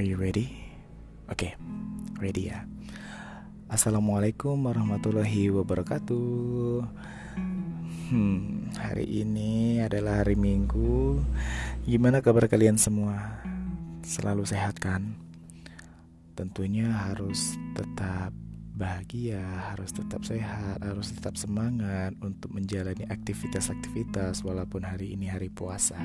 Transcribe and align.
Are 0.00 0.08
you 0.08 0.16
ready? 0.16 0.48
Oke, 1.28 1.44
okay, 1.44 1.52
ready 2.24 2.48
ya. 2.48 2.64
Assalamualaikum 3.68 4.56
warahmatullahi 4.56 5.52
wabarakatuh. 5.52 6.88
Hmm, 8.08 8.72
hari 8.80 9.04
ini 9.04 9.84
adalah 9.84 10.24
hari 10.24 10.40
Minggu. 10.40 11.20
Gimana 11.84 12.24
kabar 12.24 12.48
kalian 12.48 12.80
semua? 12.80 13.44
Selalu 14.00 14.48
sehat 14.48 14.80
kan? 14.80 15.20
Tentunya 16.32 16.88
harus 16.88 17.60
tetap 17.76 18.32
bahagia, 18.72 19.44
harus 19.68 19.92
tetap 19.92 20.24
sehat, 20.24 20.80
harus 20.80 21.12
tetap 21.12 21.36
semangat 21.36 22.16
untuk 22.24 22.56
menjalani 22.56 23.04
aktivitas-aktivitas 23.04 24.48
walaupun 24.48 24.80
hari 24.80 25.12
ini 25.12 25.28
hari 25.28 25.52
puasa. 25.52 26.00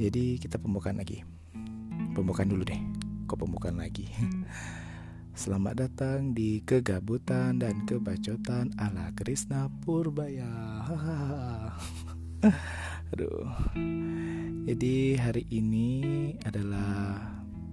Jadi 0.00 0.40
kita 0.40 0.56
pembukaan 0.56 0.96
lagi. 0.96 1.35
Pembukaan 2.16 2.48
dulu 2.48 2.64
deh. 2.64 2.80
Kok 3.28 3.44
pembukaan 3.44 3.76
lagi? 3.76 4.08
Selamat 5.36 5.84
datang 5.84 6.32
di 6.32 6.64
kegabutan 6.64 7.60
dan 7.60 7.84
kebacotan 7.84 8.72
ala 8.80 9.12
Krishna 9.12 9.68
Purbaya. 9.84 10.48
Aduh. 13.12 13.44
Jadi 14.64 15.20
hari 15.20 15.44
ini 15.52 16.32
adalah 16.40 17.20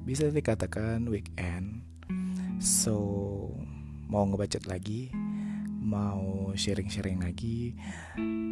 bisa 0.04 0.28
dikatakan 0.28 1.08
weekend. 1.08 1.88
So, 2.60 3.00
mau 4.12 4.28
ngebacot 4.28 4.68
lagi, 4.68 5.08
mau 5.84 6.56
sharing-sharing 6.56 7.20
lagi. 7.20 7.76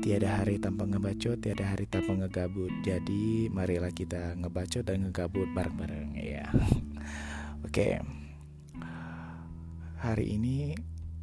Tiada 0.04 0.44
hari 0.44 0.60
tanpa 0.60 0.86
ngebacot, 0.86 1.40
tiada 1.40 1.66
hari 1.66 1.88
tanpa 1.88 2.14
ngegabut. 2.14 2.70
Jadi, 2.84 3.48
marilah 3.48 3.96
kita 3.96 4.36
ngebacot 4.38 4.84
dan 4.84 5.08
ngegabut 5.08 5.48
bareng-bareng 5.56 6.20
ya. 6.20 6.46
Oke. 7.66 7.72
Okay 7.72 8.22
hari 10.02 10.34
ini 10.34 10.74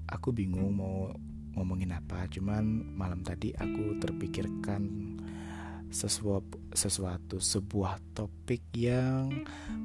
aku 0.06 0.30
bingung 0.30 0.78
mau 0.78 1.10
ngomongin 1.58 1.98
apa 1.98 2.30
cuman 2.30 2.94
malam 2.94 3.26
tadi 3.26 3.50
aku 3.50 3.98
terpikirkan 3.98 4.86
sesuatu 5.90 6.62
sesuatu 6.70 7.42
sebuah 7.42 7.98
topik 8.14 8.70
yang 8.78 9.34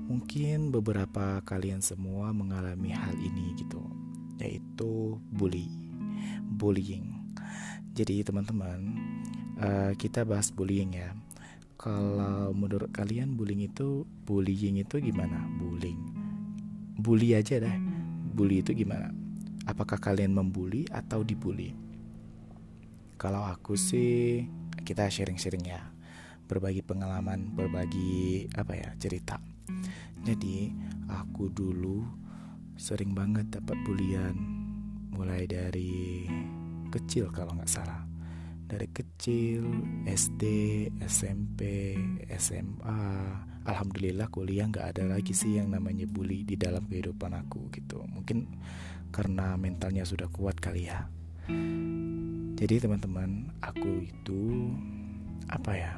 mungkin 0.05 0.69
beberapa 0.69 1.41
kalian 1.41 1.81
semua 1.81 2.29
mengalami 2.37 2.93
hal 2.93 3.17
ini 3.17 3.57
gitu 3.57 3.81
yaitu 4.37 5.17
bully 5.33 5.82
bullying. 6.55 7.33
Jadi 7.93 8.25
teman-teman 8.25 8.79
uh, 9.61 9.91
kita 9.97 10.25
bahas 10.25 10.49
bullying 10.49 10.97
ya. 10.97 11.13
Kalau 11.77 12.55
menurut 12.55 12.95
kalian 12.95 13.35
bullying 13.35 13.67
itu 13.67 14.07
bullying 14.23 14.79
itu 14.79 15.03
gimana? 15.03 15.43
Bullying. 15.59 15.99
Bully 16.95 17.35
aja 17.35 17.59
deh. 17.59 17.77
Bully 18.33 18.63
itu 18.63 18.71
gimana? 18.71 19.11
Apakah 19.67 19.99
kalian 19.99 20.31
membuli 20.31 20.87
atau 20.87 21.27
dibully? 21.27 21.75
Kalau 23.19 23.43
aku 23.43 23.75
sih 23.75 24.43
kita 24.83 25.11
sharing-sharing 25.11 25.63
ya, 25.67 25.79
berbagi 26.47 26.83
pengalaman, 26.83 27.51
berbagi 27.55 28.47
apa 28.55 28.75
ya 28.75 28.89
cerita. 28.99 29.39
Jadi 30.23 30.71
aku 31.11 31.51
dulu 31.51 32.03
sering 32.79 33.11
banget 33.11 33.59
dapat 33.59 33.75
bulian, 33.83 34.62
mulai 35.13 35.45
dari 35.45 36.25
kecil 36.89 37.29
kalau 37.29 37.53
nggak 37.55 37.69
salah. 37.69 38.01
Dari 38.63 38.89
kecil 38.89 39.61
SD 40.09 40.43
SMP 41.05 41.93
SMA 42.33 43.01
alhamdulillah 43.63 44.27
kuliah 44.33 44.65
nggak 44.65 44.97
ada 44.97 45.13
lagi 45.13 45.31
sih 45.31 45.61
yang 45.61 45.69
namanya 45.69 46.09
bully 46.09 46.41
di 46.41 46.57
dalam 46.57 46.83
kehidupan 46.89 47.37
aku 47.37 47.69
gitu. 47.69 48.01
Mungkin 48.09 48.49
karena 49.13 49.53
mentalnya 49.55 50.03
sudah 50.03 50.25
kuat 50.33 50.57
kali 50.57 50.89
ya. 50.89 51.05
Jadi 52.57 52.75
teman-teman 52.79 53.51
aku 53.61 54.07
itu 54.09 54.71
apa 55.51 55.71
ya 55.75 55.91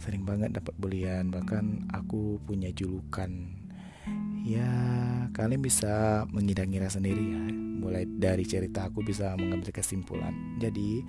sering 0.00 0.24
banget 0.24 0.56
dapat 0.56 0.74
bulian. 0.76 1.28
Bahkan 1.32 1.92
aku 1.92 2.40
punya 2.44 2.72
julukan 2.72 3.59
ya 4.44 4.70
kalian 5.32 5.62
bisa 5.62 6.24
mengira-ngira 6.30 6.88
sendiri 6.90 7.22
ya. 7.22 7.42
Mulai 7.80 8.04
dari 8.04 8.44
cerita 8.44 8.88
aku 8.92 9.00
bisa 9.00 9.32
mengambil 9.40 9.72
kesimpulan. 9.72 10.36
Jadi 10.60 11.00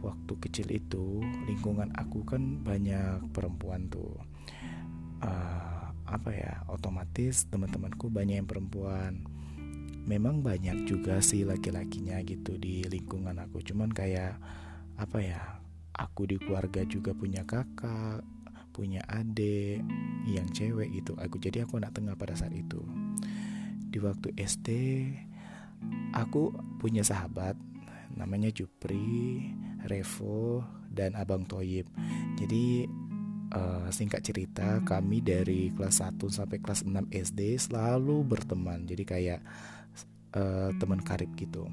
waktu 0.00 0.32
kecil 0.38 0.70
itu 0.70 1.18
lingkungan 1.50 1.90
aku 1.98 2.22
kan 2.22 2.62
banyak 2.62 3.26
perempuan 3.34 3.90
tuh. 3.90 4.14
Uh, 5.22 5.90
apa 6.02 6.34
ya 6.34 6.66
otomatis 6.68 7.46
teman-temanku 7.50 8.10
banyak 8.10 8.42
yang 8.42 8.48
perempuan. 8.50 9.26
Memang 10.02 10.42
banyak 10.42 10.86
juga 10.86 11.22
sih 11.22 11.46
laki-lakinya 11.46 12.18
gitu 12.26 12.58
di 12.58 12.86
lingkungan 12.86 13.38
aku. 13.38 13.62
Cuman 13.62 13.90
kayak 13.90 14.38
apa 14.98 15.18
ya 15.22 15.40
aku 15.94 16.26
di 16.26 16.36
keluarga 16.38 16.82
juga 16.86 17.14
punya 17.14 17.46
kakak 17.46 18.26
punya 18.72 19.04
adik 19.06 19.84
yang 20.26 20.48
cewek 20.50 20.90
gitu. 20.96 21.12
Aku 21.20 21.36
jadi 21.38 21.68
aku 21.68 21.78
anak 21.78 21.94
tengah 21.94 22.16
pada 22.16 22.32
saat 22.34 22.56
itu. 22.56 22.80
Di 23.92 24.00
waktu 24.00 24.32
SD 24.40 24.68
aku 26.16 26.56
punya 26.80 27.04
sahabat 27.04 27.54
namanya 28.16 28.48
Jupri 28.52 29.48
Revo 29.84 30.64
dan 30.88 31.12
Abang 31.16 31.44
Toyib. 31.44 31.88
Jadi 32.40 32.88
uh, 33.52 33.88
singkat 33.92 34.24
cerita 34.24 34.80
kami 34.84 35.20
dari 35.20 35.68
kelas 35.72 36.04
1 36.04 36.16
sampai 36.28 36.58
kelas 36.60 36.88
6 36.88 37.12
SD 37.12 37.60
selalu 37.60 38.24
berteman. 38.24 38.88
Jadi 38.88 39.04
kayak 39.04 39.40
uh, 40.36 40.72
teman 40.80 41.00
karib 41.04 41.32
gitu 41.36 41.68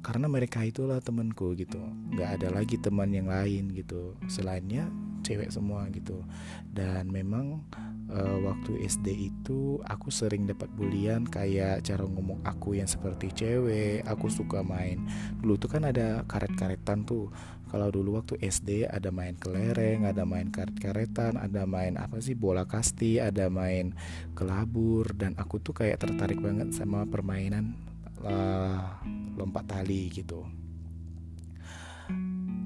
karena 0.00 0.26
mereka 0.32 0.64
itulah 0.64 0.98
temanku 1.00 1.52
gitu. 1.56 1.80
Nggak 2.16 2.40
ada 2.40 2.48
lagi 2.52 2.76
teman 2.80 3.12
yang 3.12 3.28
lain 3.28 3.68
gitu 3.76 4.16
selainnya 4.32 4.88
cewek 5.20 5.52
semua 5.52 5.84
gitu. 5.92 6.24
Dan 6.72 7.12
memang 7.12 7.60
uh, 8.08 8.38
waktu 8.44 8.80
SD 8.80 9.30
itu 9.32 9.76
aku 9.84 10.08
sering 10.08 10.48
dapat 10.48 10.72
bulian 10.72 11.28
kayak 11.28 11.84
cara 11.84 12.04
ngomong 12.04 12.40
aku 12.48 12.80
yang 12.80 12.88
seperti 12.88 13.28
cewek 13.32 14.00
aku 14.08 14.32
suka 14.32 14.64
main. 14.64 15.04
Dulu 15.40 15.60
tuh 15.60 15.70
kan 15.70 15.84
ada 15.84 16.24
karet-karetan 16.24 17.04
tuh. 17.04 17.28
Kalau 17.70 17.86
dulu 17.86 18.18
waktu 18.18 18.34
SD 18.42 18.90
ada 18.90 19.14
main 19.14 19.38
kelereng 19.38 20.02
ada 20.02 20.26
main 20.26 20.50
karet-karetan 20.50 21.38
ada 21.38 21.70
main 21.70 21.94
apa 21.94 22.18
sih 22.18 22.34
bola 22.34 22.66
kasti 22.66 23.22
ada 23.22 23.46
main 23.46 23.94
kelabur. 24.32 25.12
Dan 25.12 25.36
aku 25.36 25.60
tuh 25.60 25.76
kayak 25.76 26.02
tertarik 26.02 26.40
banget 26.40 26.72
sama 26.74 27.06
permainan 27.06 27.89
uh, 28.24 29.00
lompat 29.36 29.64
tali 29.68 30.10
gitu. 30.12 30.44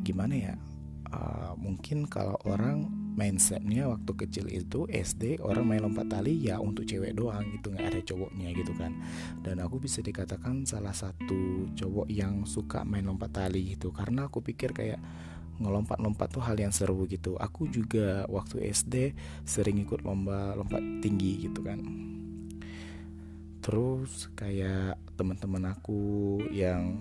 Gimana 0.05 0.35
ya? 0.35 0.55
Uh, 1.15 1.55
mungkin 1.55 2.11
kalau 2.11 2.35
orang 2.43 2.91
mindsetnya 3.15 3.87
waktu 3.87 4.11
kecil 4.27 4.51
itu 4.51 4.91
SD 4.91 5.39
orang 5.39 5.63
main 5.71 5.87
lompat 5.87 6.11
tali 6.11 6.35
ya 6.35 6.59
untuk 6.59 6.83
cewek 6.83 7.15
doang 7.15 7.47
gitu 7.55 7.71
nggak 7.71 7.87
ada 7.95 8.01
cowoknya 8.03 8.49
gitu 8.51 8.73
kan. 8.75 8.93
Dan 9.41 9.63
aku 9.63 9.79
bisa 9.79 10.03
dikatakan 10.03 10.67
salah 10.67 10.93
satu 10.93 11.71
cowok 11.79 12.11
yang 12.11 12.43
suka 12.45 12.83
main 12.83 13.07
lompat 13.07 13.31
tali 13.31 13.79
gitu. 13.79 13.95
Karena 13.95 14.27
aku 14.27 14.43
pikir 14.43 14.75
kayak 14.75 14.99
ngelompat-lompat 15.63 16.35
tuh 16.35 16.43
hal 16.43 16.59
yang 16.59 16.75
seru 16.75 17.07
gitu. 17.07 17.39
Aku 17.39 17.71
juga 17.71 18.27
waktu 18.27 18.67
SD 18.75 19.15
sering 19.47 19.79
ikut 19.87 20.03
lomba 20.03 20.59
lompat 20.59 20.83
tinggi 20.99 21.47
gitu 21.47 21.63
kan 21.63 21.79
terus 23.65 24.29
kayak 24.37 25.01
teman-teman 25.17 25.73
aku 25.73 26.37
yang 26.53 27.01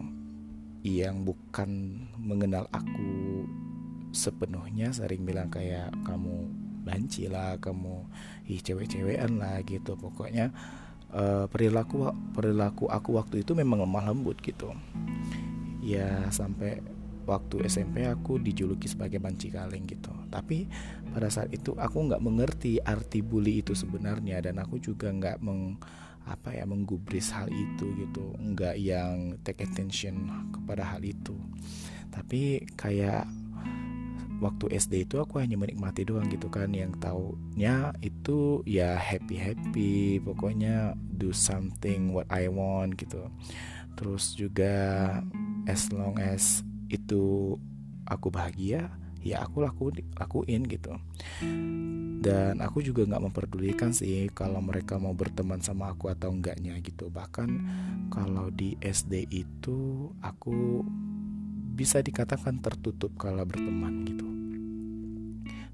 yang 0.80 1.28
bukan 1.28 2.04
mengenal 2.16 2.72
aku 2.72 3.44
sepenuhnya 4.16 4.96
sering 4.96 5.28
bilang 5.28 5.52
kayak 5.52 5.92
kamu 6.08 6.48
banci 6.88 7.28
lah 7.28 7.60
kamu 7.60 8.08
ih 8.48 8.64
cewek-cewekan 8.64 9.40
lah 9.40 9.60
gitu. 9.68 10.00
Pokoknya 10.00 10.56
uh, 11.12 11.52
perilaku 11.52 12.12
perilaku 12.32 12.88
aku 12.88 13.20
waktu 13.20 13.44
itu 13.44 13.52
memang 13.56 13.84
lemah 13.84 14.12
lembut 14.12 14.40
gitu. 14.40 14.72
Ya 15.84 16.32
sampai 16.32 16.80
waktu 17.24 17.64
SMP 17.68 18.04
aku 18.04 18.40
dijuluki 18.40 18.92
sebagai 18.92 19.20
banci 19.20 19.52
kaleng 19.52 19.88
gitu. 19.88 20.12
Tapi 20.28 20.68
pada 21.16 21.32
saat 21.32 21.52
itu 21.56 21.76
aku 21.76 22.12
nggak 22.12 22.24
mengerti 22.24 22.84
arti 22.84 23.24
bully 23.24 23.64
itu 23.64 23.72
sebenarnya 23.72 24.44
dan 24.44 24.60
aku 24.60 24.80
juga 24.80 25.12
nggak 25.12 25.40
meng 25.40 25.80
apa 26.24 26.56
ya 26.56 26.64
menggubris 26.64 27.32
hal 27.32 27.52
itu 27.52 27.86
gitu. 28.00 28.36
Nggak 28.40 28.76
yang 28.80 29.38
take 29.44 29.64
attention 29.64 30.30
kepada 30.56 30.84
hal 30.84 31.02
itu. 31.04 31.36
Tapi 32.14 32.64
kayak 32.80 33.28
waktu 34.44 34.76
SD 34.76 35.08
itu 35.08 35.24
aku 35.24 35.40
hanya 35.40 35.56
menikmati 35.56 36.04
doang 36.04 36.28
gitu 36.32 36.48
kan. 36.48 36.72
Yang 36.72 37.00
taunya 37.04 37.92
itu 38.04 38.64
ya 38.68 38.96
happy 38.96 39.36
happy 39.40 40.20
pokoknya 40.24 40.96
do 41.16 41.32
something 41.36 42.16
what 42.16 42.28
I 42.32 42.48
want 42.48 42.96
gitu. 42.96 43.28
Terus 43.94 44.34
juga 44.34 44.76
as 45.68 45.88
long 45.94 46.20
as 46.20 46.66
itu 46.92 47.56
aku 48.08 48.30
bahagia 48.30 48.92
ya 49.24 49.40
aku 49.48 49.64
laku 49.64 49.90
lakuin 50.20 50.68
gitu 50.68 51.00
dan 52.24 52.64
aku 52.64 52.80
juga 52.80 53.04
nggak 53.04 53.24
memperdulikan 53.28 53.92
sih 53.92 54.32
kalau 54.32 54.64
mereka 54.64 54.96
mau 54.96 55.12
berteman 55.12 55.60
sama 55.60 55.92
aku 55.92 56.08
atau 56.08 56.32
enggaknya 56.32 56.80
gitu. 56.80 57.12
Bahkan 57.12 57.50
kalau 58.08 58.48
di 58.48 58.80
SD 58.80 59.28
itu 59.28 60.08
aku 60.24 60.88
bisa 61.76 62.00
dikatakan 62.00 62.64
tertutup 62.64 63.12
kalau 63.20 63.44
berteman 63.44 64.08
gitu. 64.08 64.28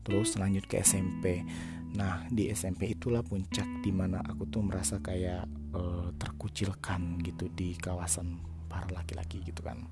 Terus 0.02 0.34
lanjut 0.42 0.66
ke 0.66 0.82
SMP 0.82 1.46
nah 1.90 2.22
di 2.30 2.54
SMP 2.54 2.94
itulah 2.94 3.26
puncak 3.26 3.66
di 3.82 3.90
mana 3.90 4.22
aku 4.22 4.46
tuh 4.46 4.62
merasa 4.62 5.02
kayak 5.02 5.50
uh, 5.74 6.14
terkucilkan 6.22 7.18
gitu 7.26 7.50
di 7.50 7.74
kawasan 7.78 8.42
para 8.70 8.90
laki-laki 8.94 9.42
gitu 9.46 9.62
kan. 9.62 9.86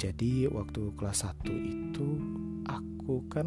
Jadi 0.00 0.48
waktu 0.48 0.96
kelas 0.98 1.28
1 1.28 1.46
itu 1.52 2.08
aku 2.66 3.22
kan 3.28 3.46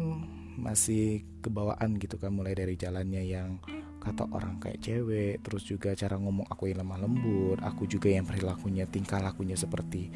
masih 0.56 1.24
kebawaan 1.44 2.00
gitu 2.00 2.16
kan 2.16 2.32
mulai 2.32 2.56
dari 2.56 2.74
jalannya 2.74 3.22
yang 3.22 3.60
kata 4.00 4.28
orang 4.30 4.62
kayak 4.62 4.80
cewek 4.80 5.42
terus 5.42 5.66
juga 5.66 5.92
cara 5.92 6.16
ngomong 6.16 6.46
aku 6.46 6.70
yang 6.70 6.86
lemah 6.86 7.02
lembut 7.02 7.58
aku 7.58 7.90
juga 7.90 8.08
yang 8.08 8.22
perilakunya 8.22 8.86
tingkah 8.86 9.18
lakunya 9.18 9.58
seperti 9.58 10.08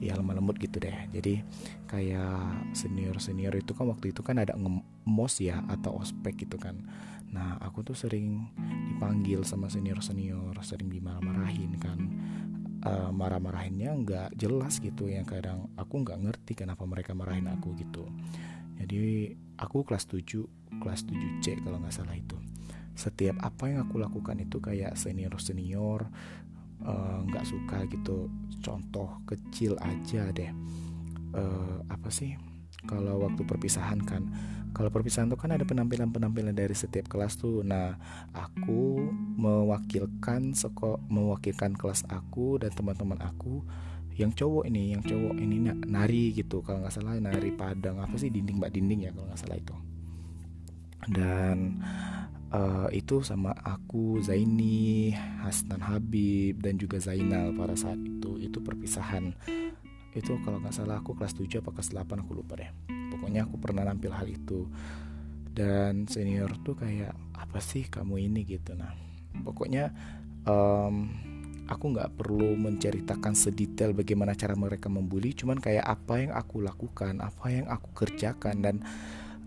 ya 0.00 0.16
lemah 0.16 0.40
lembut 0.40 0.56
gitu 0.56 0.80
deh. 0.80 0.96
Jadi 1.12 1.44
kayak 1.84 2.72
senior 2.72 3.20
senior 3.20 3.52
itu 3.52 3.76
kan 3.76 3.86
waktu 3.92 4.16
itu 4.16 4.24
kan 4.24 4.40
ada 4.40 4.56
ngemos 4.56 5.34
ya 5.38 5.60
atau 5.68 6.00
ospek 6.00 6.48
gitu 6.48 6.56
kan. 6.56 6.80
Nah 7.30 7.60
aku 7.60 7.84
tuh 7.84 7.94
sering 7.94 8.48
dipanggil 8.90 9.44
sama 9.44 9.68
senior 9.68 10.00
senior 10.00 10.56
sering 10.64 10.88
dimarah-marahin 10.88 11.76
kan. 11.78 12.00
Uh, 12.80 13.12
marah-marahinnya 13.12 13.92
nggak 13.92 14.40
jelas 14.40 14.80
gitu 14.80 15.04
yang 15.04 15.28
kadang 15.28 15.68
aku 15.76 16.00
nggak 16.00 16.16
ngerti 16.16 16.64
kenapa 16.64 16.88
mereka 16.88 17.12
marahin 17.12 17.44
aku 17.52 17.76
gitu 17.76 18.08
jadi 18.86 19.36
aku 19.60 19.84
kelas 19.84 20.08
7 20.08 20.80
kelas 20.80 21.04
7C 21.04 21.60
kalau 21.60 21.82
nggak 21.82 21.94
salah 21.94 22.16
itu. 22.16 22.38
Setiap 22.96 23.36
apa 23.44 23.68
yang 23.68 23.84
aku 23.88 24.00
lakukan 24.00 24.40
itu 24.40 24.60
kayak 24.60 24.96
senior 24.96 25.36
senior 25.40 26.08
eh, 26.80 27.18
nggak 27.28 27.44
uh, 27.44 27.48
suka 27.48 27.78
gitu. 27.92 28.32
Contoh 28.64 29.20
kecil 29.28 29.76
aja 29.80 30.32
deh. 30.32 30.52
Uh, 31.30 31.84
apa 31.86 32.10
sih? 32.10 32.34
Kalau 32.88 33.22
waktu 33.22 33.44
perpisahan 33.44 34.00
kan. 34.02 34.26
Kalau 34.70 34.86
perpisahan 34.88 35.26
tuh 35.26 35.36
kan 35.36 35.50
ada 35.50 35.66
penampilan-penampilan 35.66 36.54
dari 36.54 36.72
setiap 36.72 37.10
kelas 37.10 37.42
tuh. 37.42 37.66
Nah, 37.66 37.98
aku 38.30 39.02
mewakilkan 39.34 40.54
seko 40.54 41.02
mewakilkan 41.10 41.74
kelas 41.74 42.06
aku 42.06 42.62
dan 42.62 42.70
teman-teman 42.70 43.18
aku 43.18 43.66
yang 44.20 44.36
cowok 44.36 44.68
ini, 44.68 44.92
yang 44.92 45.00
cowok 45.00 45.34
ini 45.40 45.56
nari 45.88 46.36
gitu. 46.36 46.60
Kalau 46.60 46.84
nggak 46.84 46.92
salah 46.92 47.16
nari 47.16 47.50
Padang 47.56 48.04
apa 48.04 48.14
sih 48.20 48.28
dinding 48.28 48.60
mbak 48.60 48.72
dinding 48.76 49.08
ya 49.08 49.10
kalau 49.16 49.26
nggak 49.32 49.40
salah 49.40 49.56
itu. 49.56 49.76
Dan 51.08 51.80
uh, 52.52 52.92
itu 52.92 53.24
sama 53.24 53.56
aku 53.56 54.20
Zaini, 54.20 55.16
Hasnan 55.40 55.80
Habib 55.80 56.60
dan 56.60 56.76
juga 56.76 57.00
Zainal 57.00 57.56
pada 57.56 57.72
saat 57.72 57.96
itu. 57.96 58.36
Itu 58.36 58.60
perpisahan. 58.60 59.32
Itu 60.12 60.36
kalau 60.44 60.60
nggak 60.60 60.76
salah 60.76 61.00
aku 61.00 61.16
kelas 61.16 61.32
7 61.32 61.64
apa 61.64 61.72
kelas 61.72 61.96
8 61.96 62.20
aku 62.20 62.36
lupa 62.36 62.60
deh 62.60 63.00
pokoknya 63.10 63.44
aku 63.44 63.58
pernah 63.58 63.84
nampil 63.84 64.14
hal 64.14 64.24
itu 64.30 64.70
dan 65.50 66.06
senior 66.06 66.54
tuh 66.62 66.78
kayak 66.78 67.12
apa 67.34 67.58
sih 67.58 67.90
kamu 67.90 68.30
ini 68.30 68.46
gitu 68.46 68.78
nah 68.78 68.94
pokoknya 69.42 69.90
um, 70.46 71.10
aku 71.70 71.94
nggak 71.94 72.18
perlu 72.18 72.58
menceritakan 72.58 73.38
sedetail 73.38 73.94
bagaimana 73.94 74.34
cara 74.34 74.58
mereka 74.58 74.90
membuli 74.90 75.32
cuman 75.32 75.62
kayak 75.62 75.86
apa 75.86 76.14
yang 76.18 76.32
aku 76.34 76.60
lakukan 76.60 77.22
apa 77.22 77.46
yang 77.48 77.70
aku 77.70 77.88
kerjakan 77.94 78.58
dan 78.58 78.76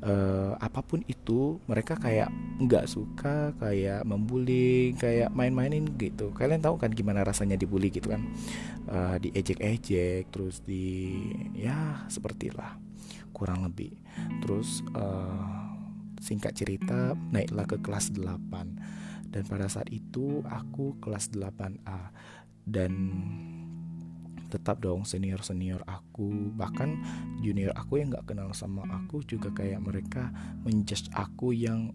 uh, 0.03 0.53
apa 0.59 0.83
pun 0.83 1.01
itu 1.07 1.57
mereka 1.65 1.95
kayak 1.99 2.29
nggak 2.59 2.85
suka 2.85 3.55
kayak 3.57 4.03
membuli 4.07 4.93
kayak 4.99 5.31
main-mainin 5.31 5.87
gitu. 5.95 6.35
Kalian 6.35 6.61
tahu 6.61 6.77
kan 6.77 6.91
gimana 6.91 7.23
rasanya 7.23 7.55
dibully 7.55 7.89
gitu 7.89 8.11
kan? 8.11 8.23
Uh, 8.85 9.15
diejek-ejek 9.17 10.29
terus 10.29 10.61
di 10.63 11.19
ya 11.55 12.05
sepertilah 12.11 12.77
kurang 13.31 13.65
lebih. 13.65 13.95
Terus 14.43 14.83
uh, 14.93 15.71
singkat 16.23 16.55
cerita 16.55 17.19
naiklah 17.35 17.67
ke 17.67 17.77
kelas 17.83 18.15
8 18.15 18.72
dan 19.33 19.43
pada 19.49 19.65
saat 19.65 19.89
itu 19.89 20.45
aku 20.45 21.01
kelas 21.01 21.33
8A 21.33 22.13
dan 22.63 22.93
tetap 24.53 24.77
dong 24.85 25.01
senior 25.01 25.41
senior 25.41 25.81
aku 25.89 26.53
bahkan 26.53 27.01
junior 27.41 27.73
aku 27.73 27.97
yang 27.97 28.13
nggak 28.13 28.29
kenal 28.29 28.53
sama 28.53 28.85
aku 28.85 29.25
juga 29.25 29.49
kayak 29.49 29.81
mereka 29.81 30.29
menjudge 30.61 31.09
aku 31.17 31.57
yang 31.57 31.89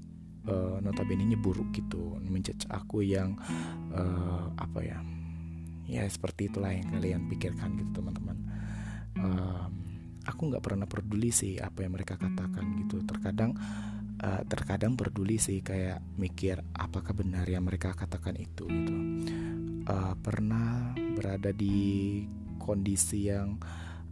uh, 0.49 0.77
notabene 0.83 1.23
nya 1.23 1.39
buruk 1.39 1.71
gitu. 1.77 2.19
Menjudge 2.25 2.67
aku 2.73 3.05
yang 3.05 3.37
uh, 3.93 4.51
apa 4.57 4.81
ya 4.83 4.99
ya 5.89 6.05
seperti 6.05 6.53
itulah 6.53 6.73
yang 6.73 6.89
kalian 6.93 7.23
pikirkan 7.33 7.79
gitu 7.81 8.03
teman-teman. 8.03 8.37
Aku 10.29 10.53
nggak 10.53 10.61
pernah 10.61 10.85
peduli 10.85 11.33
sih 11.33 11.57
apa 11.57 11.81
yang 11.89 11.97
mereka 11.97 12.21
katakan 12.21 12.77
gitu. 12.85 13.01
Terkadang 13.09 13.57
terkadang 14.51 14.99
peduli 14.99 15.39
sih 15.39 15.63
kayak 15.63 16.03
mikir 16.19 16.59
apakah 16.75 17.15
benar 17.15 17.47
yang 17.47 17.63
mereka 17.63 17.95
katakan 17.95 18.35
itu? 18.35 18.67
Gitu. 18.67 18.95
Uh, 19.89 20.15
pernah 20.21 20.93
berada 21.17 21.55
di 21.55 22.23
kondisi 22.61 23.31
yang 23.31 23.57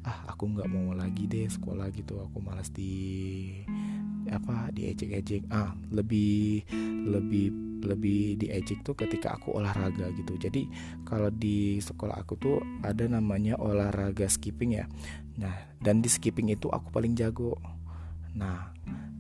ah 0.07 0.31
aku 0.31 0.55
nggak 0.55 0.71
mau 0.71 0.95
lagi 0.95 1.27
deh 1.27 1.51
sekolah 1.51 1.91
gitu. 1.91 2.23
Aku 2.23 2.39
malas 2.39 2.71
di 2.71 3.51
apa 4.31 4.71
diejek-ejek. 4.71 5.51
Ah 5.51 5.75
lebih 5.91 6.63
lebih 7.07 7.67
lebih 7.87 8.41
diejek 8.41 8.83
tuh 8.83 8.95
ketika 8.95 9.35
aku 9.35 9.59
olahraga 9.59 10.11
gitu. 10.15 10.39
Jadi 10.39 10.71
kalau 11.07 11.31
di 11.31 11.83
sekolah 11.83 12.19
aku 12.19 12.35
tuh 12.39 12.59
ada 12.83 13.07
namanya 13.07 13.59
olahraga 13.59 14.27
skipping 14.31 14.79
ya. 14.79 14.87
Nah 15.37 15.55
dan 15.83 16.01
di 16.01 16.09
skipping 16.09 16.55
itu 16.55 16.71
aku 16.71 16.95
paling 16.95 17.15
jago. 17.19 17.59
Nah 18.35 18.76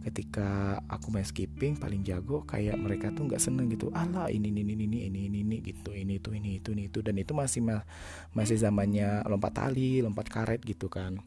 ketika 0.06 0.78
aku 0.86 1.10
main 1.10 1.26
skipping 1.26 1.74
paling 1.74 2.06
jago 2.06 2.46
kayak 2.46 2.78
mereka 2.78 3.10
tuh 3.10 3.26
nggak 3.26 3.42
seneng 3.42 3.66
gitu. 3.74 3.90
Ala 3.90 4.30
ini 4.30 4.54
ini 4.54 4.62
ini 4.62 4.86
ini 4.86 4.98
ini 5.10 5.20
ini, 5.26 5.38
ini 5.42 5.56
gitu. 5.66 5.90
Ini 5.90 6.22
itu 6.22 6.30
ini 6.30 6.62
itu 6.62 6.70
ini 6.70 6.86
itu. 6.86 7.02
Dan 7.02 7.18
itu 7.18 7.34
masih 7.34 7.66
masih 8.30 8.54
zamannya 8.54 9.26
lompat 9.26 9.58
tali 9.58 9.98
lompat 9.98 10.30
karet 10.30 10.62
gitu 10.62 10.86
kan. 10.86 11.18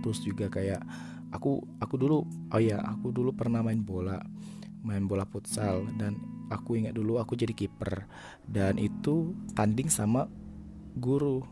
Terus 0.00 0.24
juga 0.24 0.48
kayak 0.48 0.80
aku 1.36 1.60
aku 1.76 1.94
dulu 2.00 2.24
oh 2.24 2.62
ya 2.62 2.80
aku 2.80 3.12
dulu 3.12 3.36
pernah 3.36 3.60
main 3.60 3.84
bola 3.84 4.24
main 4.80 5.04
bola 5.04 5.28
futsal. 5.28 5.84
Dan 6.00 6.16
aku 6.48 6.80
ingat 6.80 6.96
dulu 6.96 7.20
aku 7.20 7.36
jadi 7.36 7.52
kiper. 7.52 8.08
Dan 8.48 8.80
itu 8.80 9.36
tanding 9.52 9.92
sama 9.92 10.32
guru. 10.96 11.44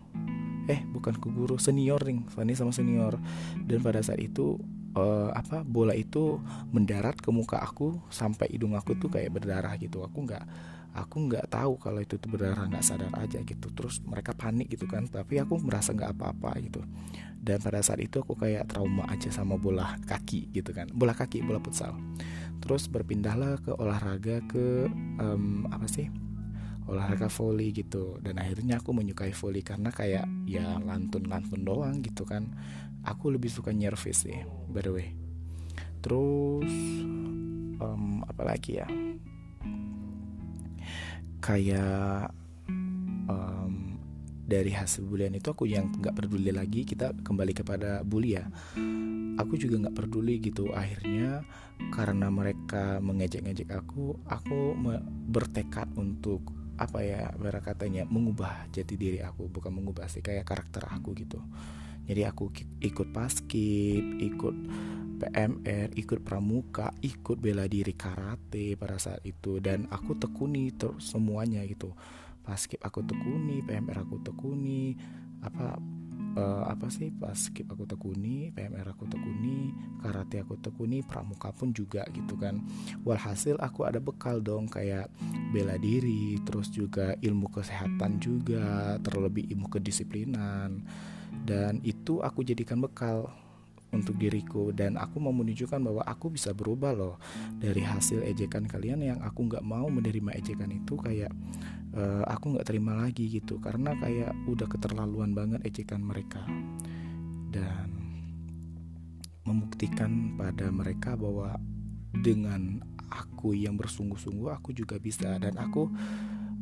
Eh 0.73 0.81
bukan 0.89 1.21
ke 1.21 1.29
guru 1.29 1.61
senior 1.61 2.01
tanding 2.01 2.57
sama 2.57 2.73
senior. 2.73 3.21
Dan 3.61 3.85
pada 3.85 4.01
saat 4.01 4.25
itu 4.25 4.57
uh, 4.95 5.31
apa 5.35 5.67
bola 5.67 5.93
itu 5.93 6.39
mendarat 6.71 7.19
ke 7.19 7.31
muka 7.35 7.61
aku 7.61 7.99
sampai 8.09 8.51
hidung 8.55 8.79
aku 8.79 8.97
tuh 8.97 9.11
kayak 9.11 9.35
berdarah 9.35 9.75
gitu. 9.77 10.03
Aku 10.07 10.25
nggak 10.25 10.45
aku 10.95 11.27
nggak 11.27 11.51
tahu 11.51 11.75
kalau 11.83 11.99
itu 11.99 12.15
tuh 12.17 12.31
berdarah 12.31 12.71
nggak 12.71 12.85
sadar 12.87 13.13
aja 13.19 13.43
gitu. 13.43 13.69
Terus 13.75 14.01
mereka 14.07 14.33
panik 14.33 14.71
gitu 14.71 14.87
kan 14.87 15.07
tapi 15.11 15.43
aku 15.43 15.59
merasa 15.61 15.91
nggak 15.93 16.15
apa-apa 16.15 16.51
gitu. 16.63 16.81
Dan 17.45 17.61
pada 17.61 17.85
saat 17.85 18.01
itu 18.01 18.25
aku 18.25 18.39
kayak 18.41 18.73
trauma 18.73 19.05
aja 19.13 19.29
sama 19.29 19.61
bola 19.61 20.01
kaki 20.09 20.49
gitu 20.55 20.73
kan 20.73 20.89
bola 20.95 21.13
kaki 21.13 21.43
bola 21.45 21.61
futsal. 21.61 21.93
Terus 22.65 22.89
berpindahlah 22.89 23.61
ke 23.61 23.77
olahraga 23.77 24.41
ke 24.49 24.89
um, 25.21 25.69
apa 25.69 25.85
sih 25.85 26.09
olahraga 26.89 27.29
volley 27.29 27.75
gitu. 27.75 28.17
Dan 28.23 28.41
akhirnya 28.41 28.81
aku 28.81 28.97
menyukai 28.97 29.35
volley 29.37 29.61
karena 29.61 29.93
kayak 29.93 30.25
ya 30.49 30.79
lantun-lantun 30.81 31.65
doang 31.65 32.01
gitu 32.01 32.25
kan 32.25 32.49
aku 33.05 33.31
lebih 33.33 33.53
suka 33.53 33.71
nyervis 33.71 34.25
sih 34.27 34.39
by 34.73 34.81
the 34.83 34.93
way. 34.93 35.09
Terus 36.01 36.73
um, 37.81 38.25
apa 38.25 38.43
lagi 38.45 38.81
ya? 38.81 38.89
Kayak 41.41 42.33
um, 43.29 44.01
dari 44.45 44.73
hasil 44.73 45.09
bulian 45.09 45.33
itu 45.33 45.49
aku 45.49 45.65
yang 45.65 45.89
nggak 45.89 46.17
peduli 46.17 46.53
lagi 46.53 46.85
kita 46.85 47.17
kembali 47.25 47.53
kepada 47.57 48.05
bully 48.05 48.37
ya. 48.37 48.45
Aku 49.41 49.57
juga 49.57 49.81
nggak 49.81 49.97
peduli 49.97 50.41
gitu 50.41 50.73
akhirnya 50.73 51.43
karena 51.91 52.31
mereka 52.31 53.03
mengejek-ngejek 53.03 53.73
aku 53.73 54.15
aku 54.29 54.77
bertekad 55.29 55.91
untuk 55.99 56.45
apa 56.75 57.07
ya 57.07 57.31
katanya 57.63 58.03
mengubah 58.07 58.67
jati 58.75 58.99
diri 58.99 59.23
aku 59.23 59.47
bukan 59.47 59.71
mengubah 59.71 60.11
sih 60.11 60.23
kayak 60.23 60.43
karakter 60.43 60.83
aku 60.91 61.15
gitu 61.15 61.39
jadi 62.05 62.29
aku 62.29 62.53
ikut 62.85 63.09
paskib 63.17 64.05
ikut 64.21 64.57
PMR 65.15 65.95
ikut 65.97 66.21
pramuka 66.21 66.93
ikut 67.01 67.41
bela 67.41 67.65
diri 67.65 67.95
karate 67.97 68.77
pada 68.77 69.01
saat 69.01 69.23
itu. 69.25 69.63
Dan 69.63 69.89
aku 69.89 70.19
tekuni 70.19 70.75
terus 70.75 71.09
semuanya 71.09 71.65
gitu. 71.65 71.95
Paskib 72.45 72.83
aku 72.85 73.01
tekuni 73.01 73.65
PMR 73.65 74.05
aku 74.05 74.21
tekuni 74.21 74.93
apa 75.41 75.81
uh, 76.37 76.65
apa 76.69 76.89
sih 76.93 77.09
pas 77.13 77.37
skip 77.37 77.69
aku 77.69 77.89
tekuni 77.89 78.53
PMR 78.53 78.93
aku 78.93 79.09
tekuni 79.09 79.73
karate 80.05 80.45
aku 80.45 80.61
tekuni 80.61 81.01
pramuka 81.01 81.57
pun 81.57 81.73
juga 81.73 82.05
gitu 82.13 82.37
kan. 82.37 82.61
Walhasil 83.07 83.57
aku 83.65 83.89
ada 83.89 84.03
bekal 84.03 84.45
dong 84.45 84.69
kayak 84.69 85.09
bela 85.57 85.81
diri 85.81 86.37
terus 86.45 86.69
juga 86.69 87.17
ilmu 87.17 87.49
kesehatan 87.49 88.21
juga 88.21 89.01
terlebih 89.01 89.49
ilmu 89.57 89.73
kedisiplinan 89.73 90.85
dan 91.43 91.83
itu 91.83 92.23
aku 92.23 92.47
jadikan 92.47 92.79
bekal 92.79 93.35
untuk 93.95 94.19
diriku. 94.19 94.75
Dan 94.75 94.99
aku 94.99 95.23
mau 95.23 95.31
menunjukkan 95.31 95.79
bahwa 95.79 96.03
aku 96.03 96.35
bisa 96.35 96.51
berubah 96.51 96.93
loh 96.93 97.15
dari 97.63 97.81
hasil 97.87 98.27
ejekan 98.27 98.67
kalian 98.67 99.01
yang 99.07 99.19
aku 99.23 99.47
nggak 99.47 99.63
mau 99.63 99.87
menerima 99.87 100.35
ejekan 100.35 100.75
itu 100.75 100.99
kayak 100.99 101.31
uh, 101.95 102.27
aku 102.27 102.59
nggak 102.59 102.67
terima 102.67 102.99
lagi 102.99 103.31
gitu. 103.31 103.63
Karena 103.63 103.95
kayak 103.95 104.35
udah 104.51 104.67
keterlaluan 104.67 105.33
banget 105.33 105.63
ejekan 105.63 106.03
mereka. 106.03 106.43
Dan 107.55 107.89
membuktikan 109.47 110.35
pada 110.35 110.73
mereka 110.75 111.15
bahwa 111.15 111.55
dengan 112.15 112.83
aku 113.13 113.55
yang 113.55 113.79
bersungguh-sungguh 113.79 114.51
aku 114.51 114.75
juga 114.75 114.99
bisa. 114.99 115.39
Dan 115.39 115.55
aku 115.55 115.87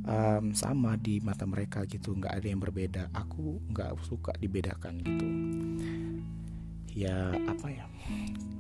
um, 0.07 0.55
sama 0.55 0.99
di 0.99 1.23
mata 1.23 1.47
mereka 1.47 1.87
gitu 1.87 2.15
nggak 2.15 2.43
ada 2.43 2.47
yang 2.47 2.61
berbeda. 2.63 3.03
Aku 3.15 3.63
nggak 3.71 3.99
suka 4.03 4.33
dibedakan 4.39 5.03
gitu. 5.03 5.27
Ya 6.93 7.33
apa 7.49 7.73
ya 7.73 7.89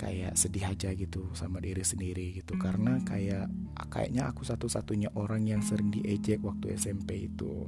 kayak 0.01 0.35
sedih 0.41 0.65
aja 0.73 0.91
gitu 0.97 1.29
sama 1.37 1.61
diri 1.61 1.85
sendiri 1.85 2.33
gitu. 2.41 2.57
Karena 2.57 2.99
kayak 3.03 3.51
kayaknya 3.91 4.31
aku 4.31 4.47
satu-satunya 4.47 5.13
orang 5.19 5.47
yang 5.47 5.61
sering 5.61 5.93
diejek 5.93 6.41
waktu 6.43 6.75
SMP 6.79 7.29
itu. 7.29 7.67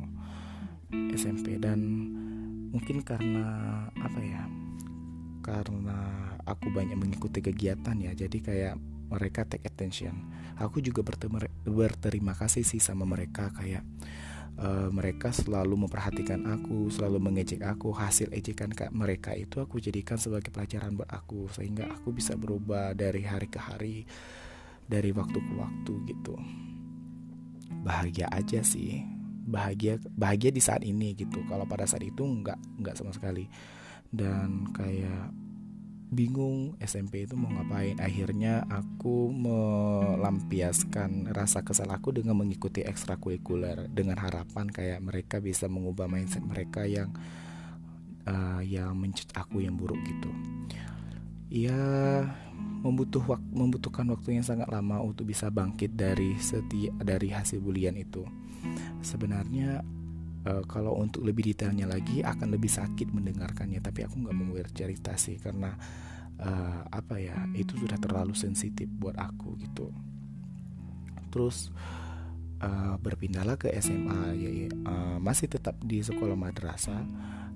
SMP 1.15 1.59
dan 1.59 1.81
mungkin 2.71 3.03
karena 3.03 3.87
apa 3.99 4.21
ya 4.23 4.47
karena 5.45 5.99
aku 6.49 6.73
banyak 6.73 6.97
mengikuti 6.97 7.45
kegiatan 7.45 7.99
ya. 8.01 8.17
Jadi 8.17 8.39
kayak 8.41 8.94
mereka 9.11 9.45
take 9.45 9.67
attention 9.67 10.15
aku 10.59 10.79
juga 10.79 11.03
berterima 11.67 12.35
kasih 12.35 12.63
sih 12.63 12.79
sama 12.79 13.03
mereka 13.03 13.51
kayak 13.55 13.83
uh, 14.59 14.91
mereka 14.91 15.35
selalu 15.35 15.87
memperhatikan 15.87 16.47
aku, 16.47 16.91
selalu 16.91 17.19
mengejek 17.19 17.63
aku. 17.67 17.91
Hasil 17.95 18.31
ejekan 18.31 18.71
mereka 18.95 19.35
itu 19.35 19.59
aku 19.59 19.83
jadikan 19.83 20.19
sebagai 20.19 20.55
pelajaran 20.55 20.95
buat 20.95 21.11
aku 21.11 21.51
sehingga 21.51 21.91
aku 21.91 22.15
bisa 22.15 22.39
berubah 22.39 22.95
dari 22.95 23.27
hari 23.27 23.49
ke 23.51 23.59
hari, 23.59 23.97
dari 24.87 25.11
waktu 25.11 25.39
ke 25.39 25.53
waktu 25.59 25.93
gitu. 26.11 26.35
Bahagia 27.85 28.31
aja 28.31 28.63
sih, 28.65 29.03
bahagia 29.45 29.99
bahagia 30.15 30.55
di 30.55 30.63
saat 30.63 30.87
ini 30.87 31.19
gitu. 31.19 31.43
Kalau 31.51 31.67
pada 31.67 31.85
saat 31.85 32.07
itu 32.07 32.23
nggak 32.23 32.81
nggak 32.81 32.95
sama 32.95 33.11
sekali 33.13 33.51
dan 34.15 34.71
kayak 34.71 35.35
bingung 36.15 36.79
SMP 36.79 37.27
itu 37.27 37.35
mau 37.35 37.51
ngapain. 37.51 37.99
Akhirnya 37.99 38.63
aku 38.71 39.35
melampiaskan 39.35 41.35
rasa 41.35 41.67
kesal 41.67 41.91
aku 41.91 42.15
dengan 42.15 42.39
mengikuti 42.39 42.87
ekstrakurikuler 42.87 43.91
dengan 43.91 44.23
harapan 44.23 44.71
kayak 44.71 45.03
mereka 45.03 45.43
bisa 45.43 45.67
mengubah 45.67 46.07
mindset 46.07 46.47
mereka 46.47 46.87
yang 46.87 47.11
uh, 48.25 48.63
yang 48.63 48.95
mencut 48.97 49.29
aku 49.35 49.61
yang 49.61 49.75
buruk 49.75 49.99
gitu. 50.07 50.31
Ya 51.53 51.77
membutuh 52.83 53.23
wak 53.27 53.43
membutuhkan 53.53 54.09
waktu 54.11 54.41
yang 54.41 54.47
sangat 54.47 54.71
lama 54.71 55.03
untuk 55.03 55.31
bisa 55.31 55.51
bangkit 55.51 55.95
dari 55.95 56.39
seti 56.39 56.91
dari 57.03 57.35
hasil 57.35 57.59
bulian 57.59 57.99
itu. 57.99 58.23
Sebenarnya 59.05 59.85
uh, 60.47 60.63
kalau 60.69 60.97
untuk 61.01 61.25
lebih 61.25 61.53
detailnya 61.53 61.89
lagi 61.89 62.21
akan 62.21 62.55
lebih 62.55 62.71
sakit 62.71 63.11
mendengarkannya 63.11 63.81
tapi 63.81 64.05
aku 64.05 64.25
nggak 64.25 64.37
mau 64.37 64.55
bercerita 64.55 65.17
sih 65.17 65.41
karena 65.41 65.75
uh, 66.41 66.81
apa 66.89 67.21
ya 67.21 67.49
itu 67.57 67.77
sudah 67.77 67.99
terlalu 67.99 68.37
sensitif 68.37 68.87
buat 68.89 69.17
aku 69.19 69.57
gitu. 69.61 69.91
Terus 71.33 71.75
uh, 72.63 72.95
berpindahlah 73.03 73.59
ke 73.59 73.73
SMA 73.83 74.23
ya, 74.39 74.51
uh, 74.87 75.17
masih 75.19 75.51
tetap 75.51 75.75
di 75.83 75.99
sekolah 75.99 76.39
madrasah 76.39 77.03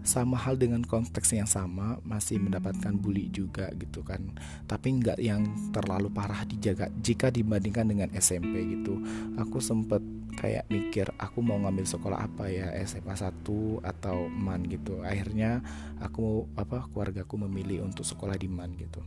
sama 0.09 0.41
hal 0.41 0.57
dengan 0.57 0.81
konteks 0.81 1.37
yang 1.37 1.45
sama 1.45 2.00
masih 2.00 2.41
mendapatkan 2.41 2.97
bully 2.97 3.29
juga 3.29 3.69
gitu 3.77 4.00
kan. 4.00 4.25
Tapi 4.65 5.05
nggak 5.05 5.21
yang 5.21 5.45
terlalu 5.77 6.09
parah 6.09 6.49
dijaga 6.49 6.88
jika 7.05 7.29
dibandingkan 7.29 7.85
dengan 7.85 8.09
SMP 8.17 8.65
gitu. 8.73 8.97
Aku 9.37 9.61
sempet 9.61 10.00
kayak 10.41 10.65
mikir 10.73 11.12
aku 11.21 11.45
mau 11.45 11.61
ngambil 11.61 11.85
sekolah 11.85 12.25
apa 12.25 12.49
ya 12.49 12.73
SMA 12.88 13.12
1 13.12 13.45
atau 13.85 14.33
MAN 14.33 14.65
gitu. 14.65 15.05
Akhirnya 15.05 15.61
aku 16.00 16.49
apa 16.57 16.88
keluargaku 16.88 17.45
memilih 17.45 17.85
untuk 17.85 18.09
sekolah 18.09 18.41
di 18.41 18.49
MAN 18.49 18.73
gitu 18.81 19.05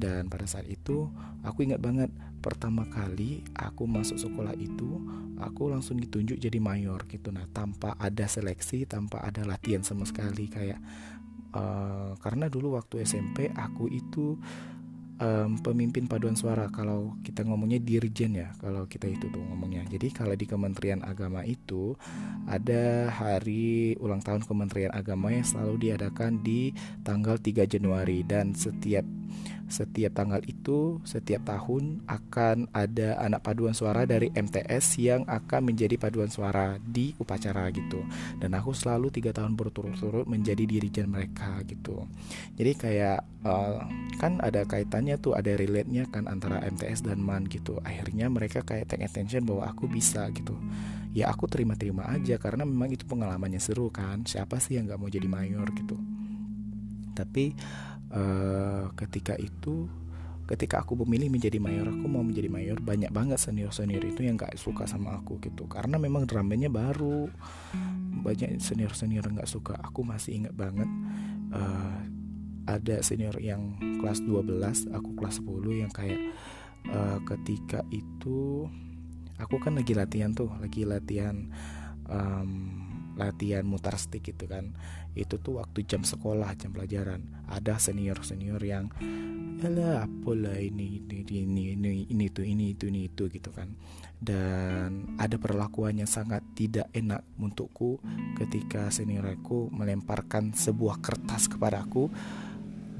dan 0.00 0.32
pada 0.32 0.48
saat 0.48 0.64
itu 0.64 1.12
aku 1.44 1.68
ingat 1.68 1.84
banget 1.84 2.08
pertama 2.40 2.88
kali 2.88 3.44
aku 3.52 3.84
masuk 3.84 4.16
sekolah 4.16 4.56
itu 4.56 4.96
aku 5.36 5.68
langsung 5.68 6.00
ditunjuk 6.00 6.40
jadi 6.40 6.56
mayor 6.56 7.04
gitu. 7.08 7.28
Nah 7.28 7.44
tanpa 7.52 7.94
ada 8.00 8.24
seleksi 8.24 8.88
tanpa 8.88 9.20
ada 9.20 9.44
latihan 9.44 9.84
sama 9.84 10.08
sekali. 10.08 10.48
Kayak 10.48 10.80
uh, 11.52 12.16
karena 12.20 12.48
dulu 12.48 12.80
waktu 12.80 13.04
SMP 13.04 13.52
aku 13.52 13.92
itu 13.92 14.40
um, 15.20 15.60
pemimpin 15.60 16.08
paduan 16.08 16.34
suara. 16.34 16.72
Kalau 16.72 17.20
kita 17.20 17.44
ngomongnya 17.44 17.78
dirjen 17.78 18.32
ya 18.36 18.48
kalau 18.58 18.88
kita 18.88 19.06
itu 19.06 19.28
tuh 19.28 19.44
ngomongnya. 19.52 19.84
Jadi 19.86 20.08
kalau 20.10 20.34
di 20.34 20.48
Kementerian 20.48 21.04
Agama 21.04 21.44
itu 21.44 21.94
ada 22.48 23.12
hari 23.12 23.94
ulang 24.00 24.24
tahun 24.24 24.48
Kementerian 24.48 24.92
Agama 24.96 25.32
yang 25.32 25.44
selalu 25.44 25.92
diadakan 25.92 26.40
di 26.40 26.72
tanggal 27.04 27.36
3 27.36 27.68
Januari. 27.68 28.24
Dan 28.24 28.56
setiap 28.56 29.19
setiap 29.70 30.18
tanggal 30.18 30.42
itu 30.44 30.98
setiap 31.06 31.46
tahun 31.46 32.02
akan 32.10 32.74
ada 32.74 33.22
anak 33.22 33.46
paduan 33.46 33.72
suara 33.72 34.02
dari 34.02 34.28
MTS 34.34 34.98
yang 34.98 35.22
akan 35.30 35.70
menjadi 35.70 35.94
paduan 35.94 36.26
suara 36.26 36.76
di 36.82 37.14
upacara 37.22 37.70
gitu. 37.70 38.02
Dan 38.42 38.58
aku 38.58 38.74
selalu 38.74 39.14
tiga 39.14 39.30
tahun 39.30 39.54
berturut-turut 39.54 40.26
menjadi 40.26 40.66
dirijen 40.66 41.06
mereka 41.06 41.62
gitu. 41.64 42.04
Jadi 42.58 42.72
kayak 42.74 43.22
uh, 43.46 43.86
kan 44.18 44.42
ada 44.42 44.66
kaitannya 44.66 45.16
tuh 45.22 45.38
ada 45.38 45.54
relate 45.54 45.88
nya 45.88 46.04
kan 46.10 46.26
antara 46.26 46.58
MTS 46.66 47.06
dan 47.06 47.22
MAN 47.22 47.46
gitu. 47.46 47.78
Akhirnya 47.86 48.26
mereka 48.26 48.66
kayak 48.66 48.90
take 48.90 49.06
attention 49.06 49.46
bahwa 49.46 49.70
aku 49.70 49.86
bisa 49.86 50.26
gitu. 50.34 50.58
Ya 51.14 51.30
aku 51.30 51.46
terima-terima 51.46 52.06
aja 52.06 52.38
karena 52.38 52.66
memang 52.66 52.90
itu 52.90 53.06
pengalamannya 53.06 53.62
seru 53.62 53.90
kan. 53.90 54.26
Siapa 54.26 54.58
sih 54.58 54.78
yang 54.78 54.90
nggak 54.90 54.98
mau 54.98 55.10
jadi 55.10 55.26
mayor 55.30 55.66
gitu? 55.74 55.94
Tapi 57.14 57.54
uh, 58.14 58.90
ketika 58.98 59.34
itu 59.38 59.88
ketika 60.50 60.82
aku 60.82 60.98
memilih 61.06 61.30
menjadi 61.30 61.62
mayor 61.62 61.94
aku 61.94 62.10
mau 62.10 62.26
menjadi 62.26 62.50
mayor 62.50 62.82
banyak 62.82 63.14
banget 63.14 63.38
senior 63.38 63.70
senior 63.70 64.02
itu 64.02 64.26
yang 64.26 64.34
gak 64.34 64.58
suka 64.58 64.82
sama 64.90 65.14
aku 65.22 65.38
gitu. 65.38 65.70
Karena 65.70 65.94
memang 65.94 66.26
dramanya 66.26 66.66
baru. 66.66 67.30
Banyak 68.20 68.58
senior 68.58 68.92
senior 68.92 69.24
nggak 69.24 69.46
suka 69.46 69.78
aku 69.78 70.02
masih 70.02 70.42
ingat 70.42 70.54
banget. 70.58 70.90
Uh, 71.54 72.02
ada 72.68 73.02
senior 73.02 73.34
yang 73.40 73.74
kelas 73.98 74.22
12 74.22 74.90
aku 74.94 75.10
kelas 75.18 75.42
10 75.42 75.82
yang 75.86 75.90
kayak 75.90 76.20
uh, 76.92 77.18
ketika 77.26 77.82
itu 77.90 78.68
aku 79.40 79.56
kan 79.58 79.74
lagi 79.74 79.96
latihan 79.96 80.30
tuh 80.36 80.52
lagi 80.60 80.84
latihan 80.84 81.48
um, 82.06 82.59
latihan 83.20 83.68
mutar 83.68 84.00
stick 84.00 84.24
gitu 84.24 84.48
kan. 84.48 84.72
Itu 85.12 85.36
tuh 85.36 85.60
waktu 85.60 85.84
jam 85.84 86.00
sekolah 86.00 86.56
jam 86.56 86.72
pelajaran. 86.72 87.44
Ada 87.52 87.76
senior 87.76 88.24
senior 88.24 88.62
yang 88.64 88.88
lah 89.60 90.08
apalah 90.08 90.56
ini 90.56 91.04
ini 91.04 91.20
ini 91.44 91.62
ini 91.76 91.90
ini 92.08 92.24
itu 92.32 92.40
ini 92.40 92.72
itu 92.72 92.88
ini 92.88 93.00
itu 93.12 93.28
gitu 93.28 93.52
kan. 93.52 93.68
Dan 94.16 95.16
ada 95.20 95.36
perlakuan 95.36 96.00
yang 96.00 96.08
sangat 96.08 96.40
tidak 96.56 96.88
enak 96.96 97.24
untukku 97.36 98.00
ketika 98.40 98.88
seniorku 98.88 99.68
melemparkan 99.72 100.56
sebuah 100.56 101.00
kertas 101.04 101.48
kepadaku 101.48 102.08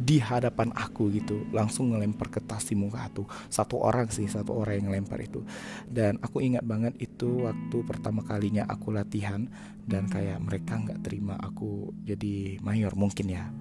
di 0.00 0.16
hadapan 0.16 0.72
aku 0.72 1.12
gitu. 1.12 1.44
Langsung 1.52 1.92
ngelempar 1.92 2.32
ke 2.32 2.40
tas 2.40 2.64
di 2.64 2.74
muka 2.74 3.12
tuh 3.12 3.28
satu 3.52 3.76
orang 3.84 4.08
sih 4.08 4.24
satu 4.24 4.56
orang 4.56 4.80
yang 4.80 4.86
ngelempar 4.90 5.20
itu. 5.20 5.44
Dan 5.84 6.16
aku 6.24 6.40
ingat 6.40 6.64
banget 6.64 6.96
itu 6.96 7.44
waktu 7.44 7.78
pertama 7.84 8.24
kalinya 8.24 8.64
aku 8.64 8.96
latihan. 8.96 9.44
Dan 9.84 10.08
kayak 10.08 10.40
mereka 10.40 10.80
nggak 10.80 11.04
terima 11.04 11.36
aku 11.36 11.92
jadi 12.02 12.56
mayor 12.64 12.96
mungkin 12.96 13.28
ya. 13.28 13.52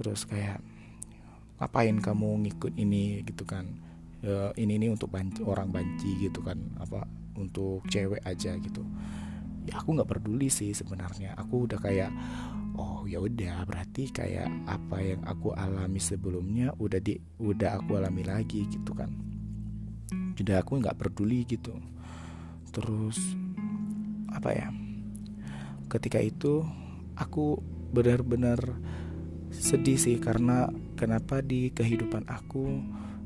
Terus 0.00 0.24
kayak 0.24 0.64
ngapain 1.60 2.00
kamu 2.00 2.48
ngikut 2.48 2.72
ini? 2.80 3.20
Gitu 3.28 3.44
kan. 3.44 3.68
E, 4.24 4.56
ini 4.56 4.80
ini 4.80 4.88
untuk 4.88 5.12
banci, 5.12 5.44
orang 5.44 5.68
banci 5.68 6.16
gitu 6.18 6.40
kan. 6.40 6.56
Apa 6.80 7.04
untuk 7.36 7.84
cewek 7.88 8.24
aja 8.24 8.56
gitu 8.60 8.84
ya 9.66 9.78
aku 9.78 9.98
nggak 9.98 10.10
peduli 10.10 10.48
sih 10.50 10.74
sebenarnya. 10.74 11.34
Aku 11.38 11.66
udah 11.70 11.78
kayak 11.78 12.10
oh 12.78 13.04
ya 13.04 13.20
udah 13.20 13.66
berarti 13.68 14.10
kayak 14.10 14.48
apa 14.66 14.96
yang 15.02 15.20
aku 15.28 15.52
alami 15.52 16.00
sebelumnya 16.00 16.72
udah 16.80 17.00
di 17.02 17.18
udah 17.38 17.78
aku 17.78 17.98
alami 17.98 18.22
lagi 18.26 18.66
gitu 18.66 18.92
kan. 18.96 19.10
Jadi 20.38 20.52
aku 20.56 20.80
nggak 20.80 20.98
peduli 20.98 21.44
gitu. 21.46 21.76
Terus 22.72 23.18
apa 24.32 24.50
ya 24.56 24.72
ketika 25.92 26.16
itu 26.16 26.64
aku 27.20 27.60
benar-benar 27.92 28.58
sedih 29.52 30.00
sih 30.00 30.16
karena 30.16 30.72
kenapa 30.96 31.44
di 31.44 31.68
kehidupan 31.68 32.24
aku 32.24 32.80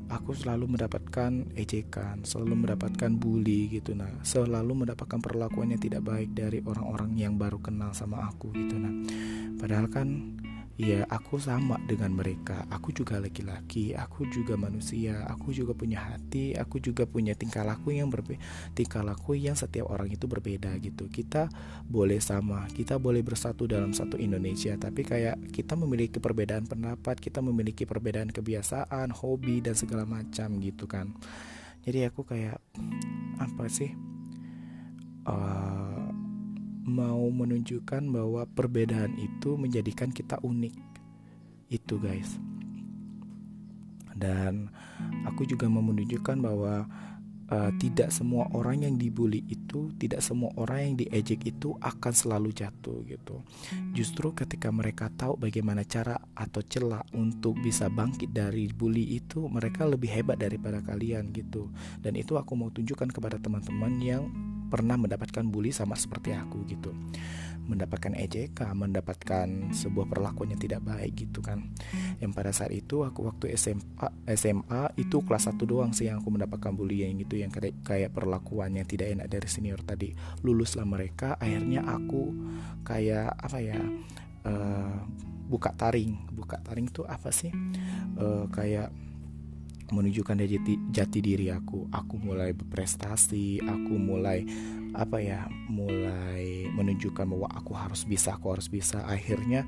aku 0.07 0.31
selalu 0.35 0.77
mendapatkan 0.77 1.51
ejekan, 1.55 2.23
selalu 2.23 2.67
mendapatkan 2.67 3.11
bully 3.15 3.67
gitu 3.79 3.93
nah, 3.93 4.09
selalu 4.23 4.87
mendapatkan 4.87 5.19
perlakuan 5.19 5.75
yang 5.75 5.81
tidak 5.81 6.03
baik 6.03 6.31
dari 6.31 6.63
orang-orang 6.63 7.15
yang 7.19 7.35
baru 7.35 7.59
kenal 7.59 7.91
sama 7.91 8.27
aku 8.27 8.51
gitu 8.55 8.79
nah. 8.79 8.93
Padahal 9.57 9.89
kan 9.89 10.07
ya 10.77 11.09
aku 11.09 11.41
sama 11.41 11.81
dengan 11.89 12.13
mereka. 12.13 12.69
Aku 12.69 12.93
juga 12.93 13.17
laki-laki 13.17 13.97
aku 13.97 14.29
juga 14.29 14.53
manusia 14.53 15.25
aku 15.25 15.49
juga 15.49 15.73
punya 15.73 15.97
hati 16.05 16.53
aku 16.53 16.77
juga 16.77 17.09
punya 17.09 17.33
tingkah 17.33 17.65
laku 17.65 17.97
yang 17.97 18.13
berbeda 18.13 18.39
tingkah 18.77 19.01
laku 19.01 19.33
yang 19.33 19.57
setiap 19.57 19.89
orang 19.89 20.13
itu 20.13 20.29
berbeda 20.29 20.77
gitu. 20.77 21.09
Kita 21.09 21.49
boleh 21.89 22.21
sama 22.21 22.69
kita 22.69 23.01
boleh 23.01 23.25
bersatu 23.25 23.65
dalam 23.65 23.91
satu 23.91 24.21
Indonesia 24.21 24.77
tapi 24.77 25.01
kayak 25.01 25.49
kita 25.49 25.73
memiliki 25.73 26.21
perbedaan 26.21 26.69
pendapat 26.69 27.17
kita 27.17 27.41
memiliki 27.41 27.89
perbedaan 27.89 28.29
kebiasaan 28.29 29.09
hobi 29.09 29.65
dan 29.65 29.73
segala 29.73 30.05
macam 30.05 30.61
gitu 30.61 30.85
kan. 30.85 31.17
Jadi 31.81 32.05
aku 32.05 32.21
kayak 32.21 32.61
apa 33.41 33.65
sih 33.71 33.95
uh, 35.25 36.16
mau 36.87 37.27
menunjukkan 37.27 38.07
bahwa 38.07 38.47
perbedaan 38.47 39.19
itu 39.19 39.59
menjadikan 39.59 40.09
kita 40.09 40.39
unik. 40.39 40.75
Itu 41.67 41.99
guys. 41.99 42.39
Dan 44.17 44.71
aku 45.27 45.45
juga 45.45 45.69
mau 45.69 45.83
menunjukkan 45.83 46.41
bahwa 46.41 46.89
uh, 47.51 47.71
tidak 47.79 48.09
semua 48.09 48.47
orang 48.55 48.87
yang 48.87 48.95
dibully 48.95 49.43
itu, 49.45 49.91
tidak 50.01 50.23
semua 50.23 50.51
orang 50.59 50.79
yang 50.91 50.95
diejek 51.05 51.45
itu 51.47 51.75
akan 51.79 52.13
selalu 52.13 52.49
jatuh 52.55 53.03
gitu. 53.07 53.43
Justru 53.93 54.33
ketika 54.33 54.71
mereka 54.73 55.11
tahu 55.13 55.39
bagaimana 55.39 55.85
cara 55.87 56.17
atau 56.33 56.61
celah 56.63 57.03
untuk 57.15 57.59
bisa 57.61 57.87
bangkit 57.91 58.31
dari 58.31 58.69
bully 58.71 59.19
itu, 59.19 59.47
mereka 59.47 59.87
lebih 59.87 60.11
hebat 60.11 60.39
daripada 60.41 60.81
kalian 60.83 61.31
gitu. 61.35 61.71
Dan 62.01 62.17
itu 62.17 62.35
aku 62.35 62.57
mau 62.57 62.69
tunjukkan 62.71 63.11
kepada 63.13 63.37
teman-teman 63.37 63.93
yang 64.01 64.23
pernah 64.67 64.99
mendapatkan 64.99 65.43
bully 65.47 65.71
sama 65.71 65.95
seperti 65.95 66.35
aku 66.35 66.63
gitu. 66.67 66.91
Mendapatkan 67.67 68.15
ejekan 68.15 68.71
mendapatkan 68.79 69.75
sebuah 69.75 70.07
perlakuan 70.07 70.55
yang 70.55 70.61
tidak 70.61 70.83
baik 70.87 71.27
gitu 71.27 71.43
kan. 71.43 71.67
Yang 72.23 72.31
pada 72.31 72.51
saat 72.55 72.71
itu 72.71 73.03
aku 73.03 73.27
waktu 73.27 73.51
SMA 73.59 74.07
SMA 74.31 74.95
itu 74.95 75.19
kelas 75.23 75.51
1 75.51 75.59
doang 75.67 75.91
sih 75.91 76.07
yang 76.07 76.23
aku 76.23 76.31
mendapatkan 76.31 76.71
bullying 76.71 77.19
gitu. 77.23 77.39
Yang 77.39 77.59
kayak 77.59 77.75
kayak 77.83 78.11
perlakuan 78.15 78.75
yang 78.75 78.87
tidak 78.87 79.11
enak 79.11 79.27
dari 79.27 79.47
senior 79.51 79.83
tadi. 79.83 80.15
Luluslah 80.43 80.87
mereka 80.87 81.35
akhirnya 81.35 81.83
aku 81.83 82.31
kayak 82.87 83.35
apa 83.35 83.57
ya 83.59 83.79
uh, 84.47 85.03
buka 85.47 85.75
taring. 85.75 86.31
Buka 86.31 86.63
taring 86.63 86.87
itu 86.87 87.03
apa 87.03 87.35
sih? 87.35 87.51
Uh, 88.15 88.47
kayak 88.47 88.91
menunjukkan 89.91 90.43
jati, 90.43 90.73
jati 90.91 91.19
diri 91.23 91.47
aku. 91.51 91.87
Aku 91.91 92.19
mulai 92.19 92.51
berprestasi, 92.51 93.63
aku 93.63 93.93
mulai 93.95 94.43
apa 94.95 95.21
ya, 95.21 95.45
mulai 95.69 96.67
menunjukkan 96.73 97.25
bahwa 97.27 97.47
aku 97.53 97.71
harus 97.75 98.03
bisa, 98.03 98.35
aku 98.35 98.55
harus 98.55 98.67
bisa. 98.67 99.03
Akhirnya 99.07 99.63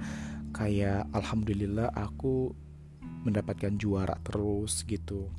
kayak 0.52 1.08
alhamdulillah 1.14 1.94
aku 1.94 2.52
mendapatkan 3.24 3.76
juara 3.76 4.16
terus 4.24 4.84
gitu. 4.88 5.30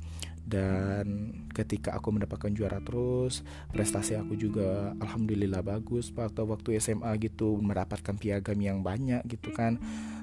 Dan 0.41 1.31
ketika 1.53 1.95
aku 1.95 2.11
mendapatkan 2.11 2.51
juara 2.51 2.81
terus, 2.81 3.45
prestasi 3.71 4.17
aku 4.17 4.35
juga 4.35 4.91
alhamdulillah 4.99 5.61
bagus. 5.61 6.09
Waktu 6.11 6.43
waktu 6.43 6.69
SMA 6.81 7.13
gitu 7.21 7.61
mendapatkan 7.61 8.17
piagam 8.17 8.57
yang 8.59 8.81
banyak 8.81 9.21
gitu 9.29 9.53
kan. 9.53 9.77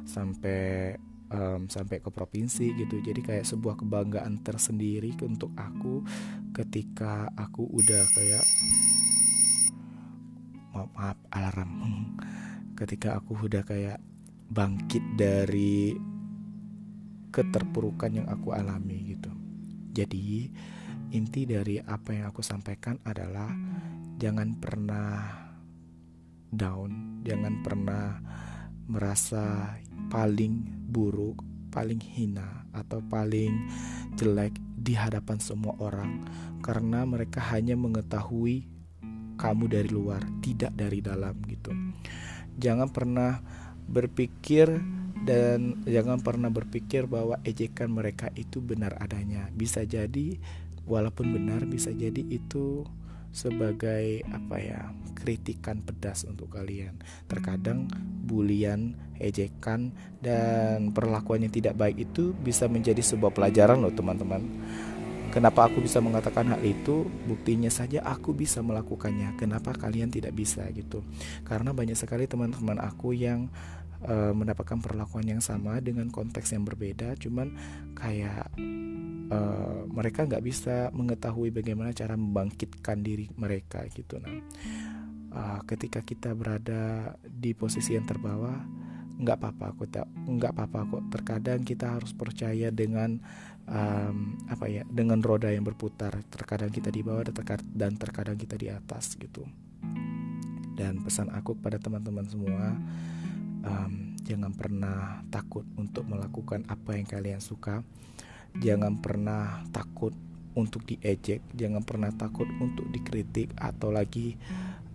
Sampai 0.05 0.97
um, 1.33 1.69
sampai 1.69 2.01
ke 2.01 2.11
provinsi 2.13 2.75
gitu. 2.77 3.01
Jadi 3.01 3.21
kayak 3.21 3.47
sebuah 3.49 3.81
kebanggaan 3.81 4.41
tersendiri 4.45 5.13
untuk 5.25 5.53
aku 5.57 6.05
ketika 6.53 7.29
aku 7.37 7.65
udah 7.69 8.03
kayak 8.17 8.45
maaf, 10.73 10.89
maaf 10.95 11.19
alarm. 11.33 11.73
Ketika 12.79 13.19
aku 13.19 13.35
udah 13.51 13.67
kayak 13.67 13.99
bangkit 14.55 15.03
dari 15.19 15.99
keterpurukan 17.35 18.23
yang 18.23 18.31
aku 18.31 18.55
alami 18.55 19.19
gitu. 19.19 19.35
Jadi 19.91 20.47
inti 21.11 21.43
dari 21.43 21.83
apa 21.83 22.15
yang 22.15 22.31
aku 22.31 22.39
sampaikan 22.39 23.03
adalah 23.03 23.51
jangan 24.15 24.55
pernah 24.63 25.49
down 26.49 27.21
jangan 27.25 27.61
pernah 27.61 28.07
merasa 28.89 29.77
paling 30.09 30.67
buruk, 30.89 31.41
paling 31.73 32.01
hina, 32.01 32.65
atau 32.73 33.01
paling 33.05 33.69
jelek 34.17 34.57
di 34.79 34.97
hadapan 34.97 35.39
semua 35.39 35.77
orang, 35.79 36.25
karena 36.65 37.05
mereka 37.05 37.41
hanya 37.53 37.77
mengetahui 37.77 38.67
kamu 39.39 39.65
dari 39.71 39.91
luar, 39.93 40.21
tidak 40.43 40.75
dari 40.75 40.99
dalam, 40.99 41.39
gitu. 41.47 41.71
Jangan 42.59 42.91
pernah 42.91 43.39
berpikir 43.89 44.67
dan 45.23 45.85
jangan 45.87 46.19
pernah 46.21 46.51
berpikir 46.51 47.07
bahwa 47.07 47.39
ejekan 47.47 47.93
mereka 47.93 48.33
itu 48.35 48.59
benar 48.59 48.99
adanya. 48.99 49.47
Bisa 49.55 49.87
jadi, 49.87 50.41
walaupun 50.89 51.31
benar, 51.37 51.69
bisa 51.69 51.95
jadi 51.95 52.25
itu 52.27 52.83
sebagai 53.39 54.27
apa 54.27 54.57
ya 54.59 54.91
kritikan 55.15 55.79
pedas 55.79 56.27
untuk 56.27 56.51
kalian. 56.59 56.99
Terkadang 57.31 57.87
bulian, 58.27 58.99
ejekan 59.23 59.95
dan 60.19 60.91
perlakuan 60.91 61.47
yang 61.47 61.55
tidak 61.55 61.79
baik 61.79 62.11
itu 62.11 62.35
bisa 62.35 62.67
menjadi 62.67 62.99
sebuah 62.99 63.31
pelajaran 63.31 63.79
loh 63.79 63.95
teman-teman. 63.95 64.43
Kenapa 65.29 65.69
aku 65.69 65.85
bisa 65.85 66.01
mengatakan 66.01 66.51
hal 66.51 66.63
itu? 66.65 67.05
Buktinya 67.29 67.69
saja 67.69 68.01
aku 68.03 68.33
bisa 68.33 68.65
melakukannya. 68.65 69.37
Kenapa 69.37 69.77
kalian 69.77 70.09
tidak 70.09 70.33
bisa 70.35 70.65
gitu? 70.73 71.05
Karena 71.45 71.71
banyak 71.77 71.95
sekali 71.95 72.25
teman-teman 72.25 72.81
aku 72.81 73.13
yang 73.13 73.53
uh, 74.09 74.33
mendapatkan 74.33 74.81
perlakuan 74.81 75.29
yang 75.29 75.45
sama 75.45 75.79
dengan 75.85 76.09
konteks 76.09 76.57
yang 76.57 76.65
berbeda, 76.65 77.13
cuman 77.21 77.55
kayak 77.93 78.51
uh, 79.31 79.85
mereka 79.89 80.25
nggak 80.25 80.45
bisa 80.45 80.89
mengetahui 80.93 81.53
bagaimana 81.53 81.93
cara 81.93 82.17
membangkitkan 82.17 83.01
diri 83.01 83.29
mereka 83.37 83.85
gitu. 83.93 84.21
Nah 84.21 84.37
uh, 85.33 85.61
ketika 85.65 86.01
kita 86.01 86.33
berada 86.33 87.15
di 87.23 87.53
posisi 87.53 87.97
yang 87.97 88.09
terbawah 88.09 88.57
nggak 89.19 89.35
apa-apa 89.35 89.75
kok 89.75 90.07
nggak 90.07 90.53
apa-apa 90.55 90.81
kok. 90.95 91.03
Terkadang 91.19 91.61
kita 91.67 91.99
harus 91.99 92.15
percaya 92.15 92.71
dengan 92.71 93.19
um, 93.67 94.39
apa 94.47 94.71
ya 94.71 94.87
dengan 94.87 95.19
roda 95.19 95.51
yang 95.51 95.67
berputar. 95.67 96.23
Terkadang 96.31 96.71
kita 96.71 96.95
di 96.95 97.03
bawah 97.03 97.27
dan 97.75 97.93
terkadang 97.99 98.39
kita 98.39 98.55
di 98.55 98.71
atas 98.71 99.19
gitu. 99.19 99.43
Dan 100.79 101.03
pesan 101.03 101.35
aku 101.35 101.59
kepada 101.59 101.83
teman-teman 101.83 102.23
semua 102.31 102.79
um, 103.67 104.15
jangan 104.23 104.55
pernah 104.55 105.27
takut 105.35 105.67
untuk 105.75 106.07
melakukan 106.07 106.63
apa 106.71 106.95
yang 106.95 107.07
kalian 107.09 107.43
suka 107.43 107.83
jangan 108.57 108.97
pernah 108.99 109.61
takut 109.69 110.17
untuk 110.57 110.83
diejek, 110.89 111.45
jangan 111.55 111.85
pernah 111.85 112.11
takut 112.11 112.49
untuk 112.59 112.89
dikritik 112.91 113.53
atau 113.55 113.93
lagi 113.95 114.35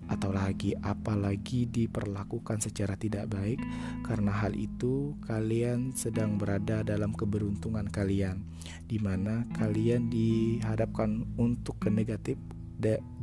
atau 0.04 0.36
lagi 0.36 0.76
apalagi 0.84 1.64
diperlakukan 1.72 2.60
secara 2.60 3.00
tidak 3.00 3.32
baik. 3.32 3.64
Karena 4.04 4.36
hal 4.36 4.52
itu 4.58 5.16
kalian 5.24 5.96
sedang 5.96 6.36
berada 6.36 6.84
dalam 6.84 7.16
keberuntungan 7.16 7.88
kalian 7.88 8.44
di 8.84 9.00
mana 9.00 9.48
kalian 9.56 10.12
dihadapkan 10.12 11.24
untuk 11.40 11.80
ke 11.80 11.88
negatif 11.88 12.36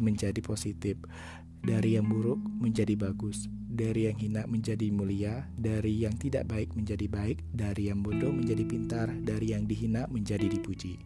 menjadi 0.00 0.40
positif 0.40 0.96
dari 1.60 1.96
yang 2.00 2.08
buruk 2.08 2.40
menjadi 2.60 2.96
bagus 2.96 3.48
dari 3.70 4.10
yang 4.10 4.18
hina 4.18 4.42
menjadi 4.50 4.90
mulia, 4.90 5.46
dari 5.54 6.02
yang 6.02 6.12
tidak 6.18 6.50
baik 6.50 6.74
menjadi 6.74 7.06
baik, 7.06 7.38
dari 7.54 7.88
yang 7.88 8.02
bodoh 8.02 8.34
menjadi 8.34 8.66
pintar, 8.66 9.08
dari 9.22 9.54
yang 9.54 9.64
dihina 9.64 10.10
menjadi 10.10 10.50
dipuji. 10.50 10.98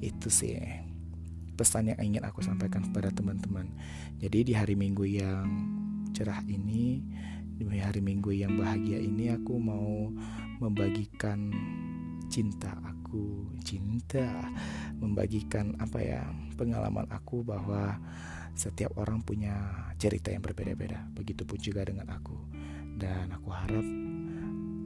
Itu 0.00 0.32
sih 0.32 0.56
pesan 1.54 1.92
yang 1.92 2.00
ingin 2.00 2.24
aku 2.24 2.40
sampaikan 2.40 2.82
kepada 2.90 3.12
teman-teman. 3.12 3.68
Jadi 4.18 4.50
di 4.50 4.52
hari 4.56 4.72
Minggu 4.74 5.04
yang 5.04 5.46
cerah 6.16 6.40
ini, 6.48 7.04
di 7.60 7.62
hari 7.78 8.00
Minggu 8.00 8.32
yang 8.32 8.56
bahagia 8.56 8.98
ini 8.98 9.28
aku 9.30 9.60
mau 9.60 10.08
membagikan 10.64 11.52
cinta 12.32 12.72
aku, 12.82 13.52
cinta, 13.62 14.48
membagikan 14.96 15.76
apa 15.76 16.00
ya, 16.00 16.24
pengalaman 16.56 17.04
aku 17.12 17.44
bahwa 17.44 18.00
setiap 18.52 18.96
orang 19.00 19.24
punya 19.24 19.54
cerita 19.96 20.28
yang 20.32 20.44
berbeda-beda. 20.44 21.08
Begitupun 21.16 21.58
juga 21.58 21.84
dengan 21.86 22.12
aku. 22.12 22.36
Dan 22.96 23.32
aku 23.32 23.48
harap 23.50 23.86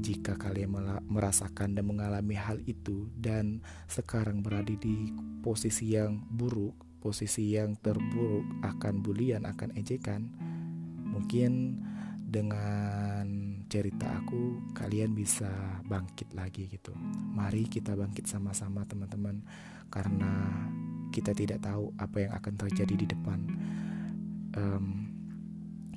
jika 0.01 0.37
kalian 0.37 0.71
merasakan 1.09 1.75
dan 1.75 1.85
mengalami 1.89 2.37
hal 2.37 2.61
itu 2.69 3.09
dan 3.17 3.65
sekarang 3.89 4.45
berada 4.45 4.71
di 4.77 5.11
posisi 5.43 5.97
yang 5.97 6.21
buruk, 6.31 6.77
posisi 7.01 7.57
yang 7.57 7.75
terburuk 7.81 8.45
akan 8.63 9.03
bulian, 9.03 9.49
akan 9.49 9.75
ejekan, 9.75 10.31
mungkin 11.01 11.81
dengan 12.27 13.25
cerita 13.71 14.21
aku 14.23 14.75
kalian 14.75 15.15
bisa 15.15 15.49
bangkit 15.87 16.35
lagi 16.35 16.67
gitu. 16.69 16.93
Mari 17.35 17.67
kita 17.71 17.95
bangkit 17.95 18.27
sama-sama 18.29 18.85
teman-teman 18.85 19.43
karena 19.89 20.33
kita 21.17 21.33
tidak 21.33 21.65
tahu 21.65 21.97
apa 21.97 22.29
yang 22.29 22.33
akan 22.37 22.55
terjadi 22.61 22.93
di 22.93 23.07
depan. 23.09 23.41
Um, 24.53 25.09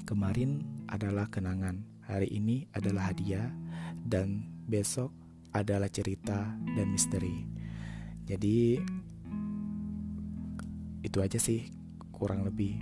kemarin 0.08 0.64
adalah 0.88 1.28
kenangan, 1.28 1.84
hari 2.08 2.32
ini 2.32 2.72
adalah 2.72 3.12
hadiah 3.12 3.52
dan 4.08 4.48
besok 4.72 5.12
adalah 5.52 5.92
cerita 5.92 6.56
dan 6.56 6.88
misteri. 6.88 7.44
Jadi 8.24 8.80
itu 11.04 11.18
aja 11.20 11.36
sih 11.36 11.68
kurang 12.16 12.48
lebih. 12.48 12.80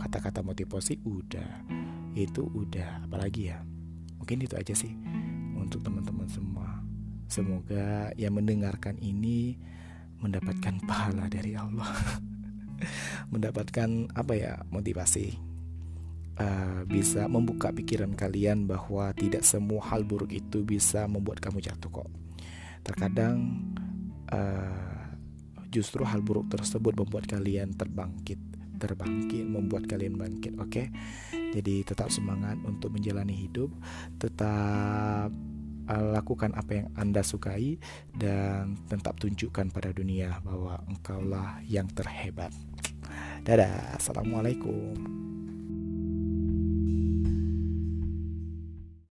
Kata-kata 0.00 0.40
motivasi 0.40 1.04
udah. 1.04 1.68
Itu 2.16 2.48
udah. 2.48 3.04
Apalagi 3.04 3.52
ya? 3.52 3.60
Mungkin 4.16 4.40
itu 4.40 4.56
aja 4.56 4.72
sih 4.72 4.96
untuk 5.52 5.84
teman-teman 5.84 6.32
semua. 6.32 6.80
Semoga 7.28 8.08
yang 8.16 8.40
mendengarkan 8.40 8.96
ini 9.04 9.60
mendapatkan 10.22 10.78
pahala 10.86 11.26
dari 11.26 11.58
Allah 11.58 11.86
mendapatkan 13.32 14.10
apa 14.14 14.32
ya 14.34 14.52
motivasi 14.70 15.34
uh, 16.38 16.80
bisa 16.86 17.26
membuka 17.26 17.74
pikiran 17.74 18.14
kalian 18.14 18.64
bahwa 18.66 19.10
tidak 19.14 19.42
semua 19.42 19.82
hal 19.90 20.06
buruk 20.06 20.30
itu 20.30 20.62
bisa 20.62 21.04
membuat 21.10 21.42
kamu 21.42 21.60
jatuh 21.60 21.90
kok 21.90 22.10
terkadang 22.82 23.62
uh, 24.30 25.02
justru 25.70 26.02
hal 26.04 26.20
buruk 26.20 26.50
tersebut 26.50 26.94
membuat 26.98 27.26
kalian 27.30 27.72
terbangkit 27.74 28.38
terbangkit 28.82 29.46
membuat 29.46 29.86
kalian 29.86 30.18
bangkit 30.18 30.58
oke 30.58 30.66
okay? 30.66 30.90
jadi 31.54 31.86
tetap 31.86 32.10
semangat 32.10 32.58
untuk 32.66 32.90
menjalani 32.90 33.46
hidup 33.46 33.70
tetap 34.18 35.30
lakukan 36.00 36.56
apa 36.56 36.84
yang 36.84 36.88
anda 36.96 37.20
sukai 37.20 37.76
dan 38.16 38.78
tetap 38.88 39.20
tunjukkan 39.20 39.68
pada 39.74 39.92
dunia 39.92 40.40
bahwa 40.40 40.80
engkaulah 40.88 41.60
yang 41.68 41.90
terhebat. 41.92 42.54
Dadah 43.42 43.98
assalamualaikum 43.98 44.94